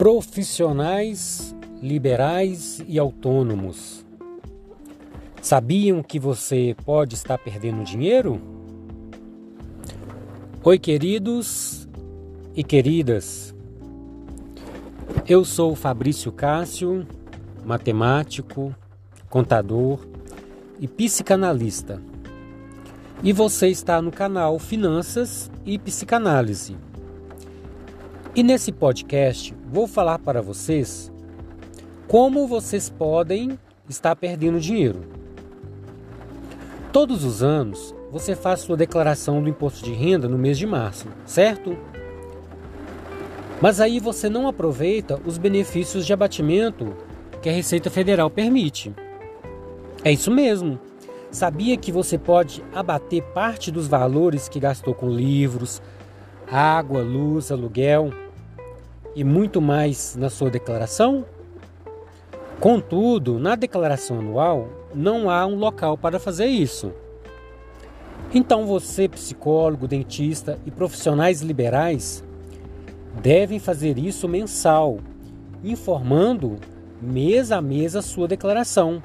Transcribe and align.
Profissionais 0.00 1.54
liberais 1.82 2.82
e 2.88 2.98
autônomos. 2.98 4.02
Sabiam 5.42 6.02
que 6.02 6.18
você 6.18 6.74
pode 6.86 7.14
estar 7.14 7.36
perdendo 7.36 7.84
dinheiro? 7.84 8.40
Oi, 10.64 10.78
queridos 10.78 11.86
e 12.56 12.64
queridas. 12.64 13.54
Eu 15.28 15.44
sou 15.44 15.76
Fabrício 15.76 16.32
Cássio, 16.32 17.06
matemático, 17.62 18.74
contador 19.28 20.00
e 20.80 20.88
psicanalista. 20.88 22.00
E 23.22 23.34
você 23.34 23.68
está 23.68 24.00
no 24.00 24.10
canal 24.10 24.58
Finanças 24.58 25.50
e 25.66 25.78
Psicanálise. 25.78 26.74
E 28.32 28.44
nesse 28.44 28.70
podcast 28.70 29.52
vou 29.72 29.88
falar 29.88 30.20
para 30.20 30.40
vocês 30.40 31.12
como 32.06 32.46
vocês 32.46 32.88
podem 32.88 33.58
estar 33.88 34.14
perdendo 34.14 34.60
dinheiro. 34.60 35.00
Todos 36.92 37.24
os 37.24 37.42
anos 37.42 37.92
você 38.10 38.36
faz 38.36 38.60
sua 38.60 38.76
declaração 38.76 39.42
do 39.42 39.48
imposto 39.48 39.84
de 39.84 39.92
renda 39.92 40.28
no 40.28 40.38
mês 40.38 40.56
de 40.58 40.66
março, 40.66 41.08
certo? 41.26 41.76
Mas 43.60 43.80
aí 43.80 43.98
você 43.98 44.28
não 44.28 44.46
aproveita 44.46 45.20
os 45.26 45.36
benefícios 45.36 46.06
de 46.06 46.12
abatimento 46.12 46.96
que 47.42 47.48
a 47.48 47.52
Receita 47.52 47.90
Federal 47.90 48.30
permite. 48.30 48.94
É 50.04 50.12
isso 50.12 50.30
mesmo. 50.30 50.78
Sabia 51.32 51.76
que 51.76 51.90
você 51.90 52.16
pode 52.16 52.62
abater 52.72 53.22
parte 53.34 53.72
dos 53.72 53.88
valores 53.88 54.48
que 54.48 54.60
gastou 54.60 54.94
com 54.94 55.08
livros, 55.08 55.82
água, 56.50 57.02
luz, 57.02 57.52
aluguel 57.52 58.12
e 59.14 59.24
muito 59.24 59.60
mais 59.60 60.16
na 60.16 60.30
sua 60.30 60.50
declaração? 60.50 61.24
Contudo, 62.60 63.38
na 63.38 63.54
declaração 63.54 64.18
anual 64.18 64.68
não 64.94 65.30
há 65.30 65.46
um 65.46 65.54
local 65.54 65.96
para 65.96 66.18
fazer 66.18 66.46
isso. 66.46 66.92
Então 68.32 68.66
você, 68.66 69.08
psicólogo, 69.08 69.88
dentista 69.88 70.58
e 70.64 70.70
profissionais 70.70 71.40
liberais, 71.40 72.22
devem 73.20 73.58
fazer 73.58 73.98
isso 73.98 74.28
mensal, 74.28 74.98
informando 75.64 76.56
mês 77.00 77.50
a 77.50 77.60
mês 77.60 77.96
a 77.96 78.02
sua 78.02 78.28
declaração, 78.28 79.02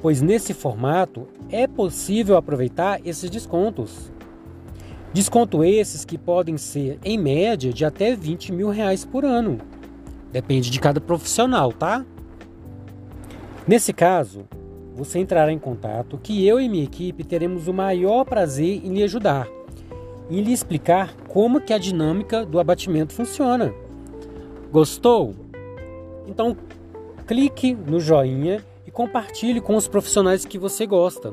pois 0.00 0.22
nesse 0.22 0.54
formato 0.54 1.26
é 1.50 1.66
possível 1.66 2.36
aproveitar 2.36 3.00
esses 3.04 3.30
descontos. 3.30 4.12
Desconto 5.12 5.64
esses 5.64 6.04
que 6.04 6.18
podem 6.18 6.58
ser, 6.58 6.98
em 7.04 7.16
média, 7.16 7.72
de 7.72 7.84
até 7.84 8.14
20 8.14 8.52
mil 8.52 8.68
reais 8.68 9.04
por 9.04 9.24
ano. 9.24 9.58
Depende 10.30 10.70
de 10.70 10.78
cada 10.78 11.00
profissional, 11.00 11.72
tá? 11.72 12.04
Nesse 13.66 13.92
caso, 13.92 14.46
você 14.94 15.18
entrará 15.18 15.52
em 15.52 15.58
contato 15.58 16.18
que 16.18 16.46
eu 16.46 16.60
e 16.60 16.68
minha 16.68 16.84
equipe 16.84 17.24
teremos 17.24 17.68
o 17.68 17.72
maior 17.72 18.24
prazer 18.24 18.84
em 18.84 18.94
lhe 18.94 19.02
ajudar, 19.02 19.48
em 20.28 20.42
lhe 20.42 20.52
explicar 20.52 21.14
como 21.28 21.60
que 21.60 21.72
a 21.72 21.78
dinâmica 21.78 22.44
do 22.44 22.58
abatimento 22.58 23.14
funciona. 23.14 23.72
Gostou? 24.70 25.34
Então 26.26 26.56
clique 27.26 27.74
no 27.74 28.00
joinha 28.00 28.62
e 28.86 28.90
compartilhe 28.90 29.60
com 29.60 29.76
os 29.76 29.88
profissionais 29.88 30.44
que 30.44 30.58
você 30.58 30.86
gosta, 30.86 31.32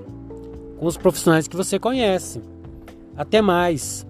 com 0.78 0.86
os 0.86 0.96
profissionais 0.96 1.48
que 1.48 1.56
você 1.56 1.80
conhece. 1.80 2.42
Até 3.18 3.42
mais! 3.42 4.06